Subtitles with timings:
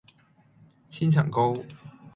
[0.89, 1.55] 千層糕